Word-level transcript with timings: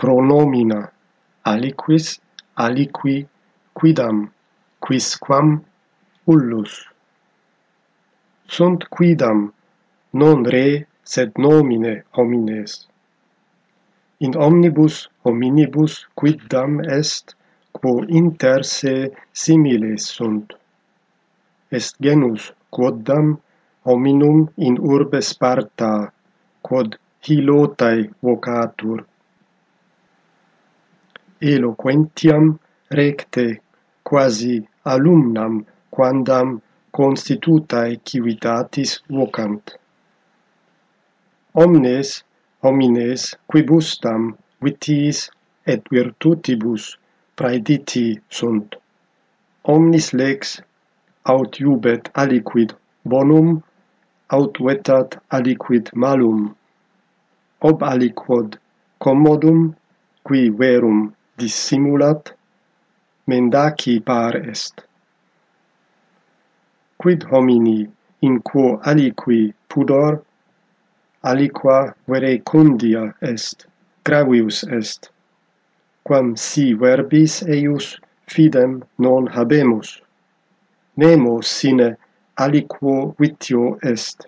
pronomina 0.00 0.80
aliquis 1.52 2.06
aliqui 2.64 3.16
quidam 3.78 4.18
quisquam 4.84 5.48
ullus. 6.32 6.72
Sunt 8.54 8.80
quidam 8.94 9.38
non 10.20 10.38
re 10.54 10.68
sed 11.12 11.30
nomine 11.44 11.92
homines. 12.16 12.72
In 14.24 14.32
omnibus 14.46 14.96
hominibus 15.24 15.92
quidam 16.18 16.72
est 16.98 17.34
quo 17.76 17.92
inter 18.20 18.60
se 18.76 18.94
similes 19.42 20.02
sunt. 20.16 20.48
Est 21.76 21.94
genus 22.04 22.42
quoddam 22.74 23.26
hominum 23.84 24.38
in 24.66 24.74
urbe 24.92 25.20
Sparta 25.30 25.92
quod 26.66 26.98
hilotae 27.24 28.10
vocatur 28.24 28.98
eloquentiam 31.40 32.58
recte, 32.90 33.60
quasi 34.04 34.54
alumnam 34.84 35.64
quandam 35.90 36.60
constitutae 36.92 37.96
civitatis 38.06 38.90
vocant. 39.08 39.64
Omnes 41.54 42.08
homines 42.62 43.22
quibustam 43.48 44.22
vitis 44.62 45.30
et 45.66 45.82
virtutibus 45.90 46.96
praediti 47.36 48.20
sunt. 48.28 48.76
Omnis 49.64 50.12
lex 50.20 50.60
aut 51.24 51.52
iubet 51.60 52.10
aliquid 52.22 52.70
bonum, 53.04 53.62
aut 54.36 54.54
vetat 54.66 55.18
aliquid 55.36 55.90
malum. 55.94 56.54
Ob 57.68 57.82
aliquod 57.92 58.58
commodum, 59.02 59.74
qui 60.24 60.50
verum 60.50 61.12
dissimulat, 61.42 62.22
mendaci 63.28 63.94
par 64.08 64.36
est. 64.52 64.74
Quid 67.00 67.24
homini 67.30 67.88
in 68.26 68.34
quo 68.48 68.66
aliqui 68.90 69.54
pudor, 69.68 70.20
aliqua 71.30 71.78
verecundia 72.08 73.14
est, 73.32 73.66
gravius 74.04 74.58
est, 74.78 75.10
quam 76.04 76.36
si 76.36 76.74
verbis 76.74 77.42
eius 77.56 77.86
fidem 78.32 78.72
non 78.98 79.24
habemus. 79.34 79.88
Nemo 80.96 81.40
sine 81.42 81.96
aliquo 82.36 83.14
vitio 83.18 83.78
est. 83.92 84.26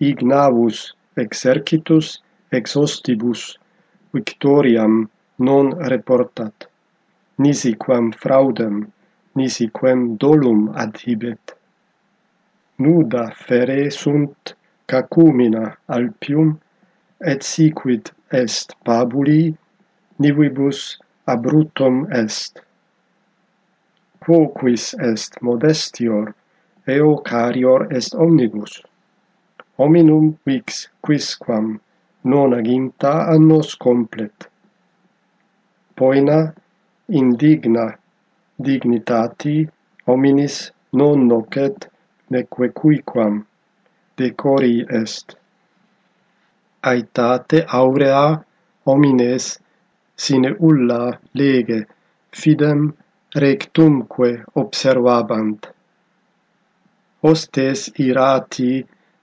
Ignavus 0.00 0.78
exercitus 1.16 2.06
exostibus 2.52 3.42
victoriam 4.12 5.08
non 5.38 5.72
reportat. 5.92 6.66
Nisi 7.38 7.74
quam 7.74 8.12
fraudem 8.12 8.86
nisi 9.36 9.68
quem 9.78 10.16
dolum 10.16 10.60
adhibet. 10.82 11.54
Nuda 12.78 13.24
fere 13.46 13.90
sunt 13.90 14.54
cacumina 14.88 15.76
alpium 15.88 16.58
et 17.20 17.42
siquid 17.42 18.10
est 18.32 18.74
pabuli 18.84 19.54
nivibus 20.18 20.98
abrutum 21.26 22.06
est. 22.22 22.60
Quoquis 24.24 24.94
est 25.10 25.32
modestior 25.42 26.34
eo 26.88 27.16
carior 27.30 27.80
est 27.92 28.14
omnibus. 28.14 28.82
Hominum 29.78 30.38
vix 30.46 30.88
quisquam 31.04 31.78
non 32.24 32.54
aginta 32.54 33.12
annos 33.34 33.74
complet 33.74 34.48
poena 35.98 36.38
indigna 37.20 37.86
dignitati 38.64 39.56
hominis 40.06 40.56
non 40.98 41.18
nocet 41.30 41.76
nequecuiquam 42.30 43.34
decori 44.18 44.76
est. 45.00 45.26
Aetate 46.90 47.58
aurea 47.80 48.24
homines 48.86 49.44
sine 50.24 50.50
ulla 50.68 51.00
lege 51.38 51.78
fidem 52.40 52.80
rectumque 53.44 54.30
observabant. 54.62 55.60
Hostes 57.22 57.80
irati 58.06 58.70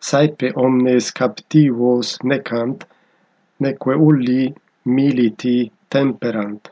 saepe 0.10 0.48
omnes 0.66 1.06
captivos 1.20 2.18
necant 2.32 2.86
neque 3.64 3.94
ulli 4.10 4.44
militi 4.96 5.58
temperant. 5.96 6.70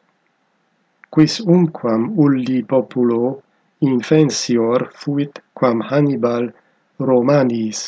Quis 1.13 1.39
umquam 1.55 2.09
ulli 2.25 2.59
populo 2.73 3.21
infensior 3.91 4.89
fuit 5.01 5.41
quam 5.53 5.81
Hannibal 5.89 6.51
Romanis 7.09 7.81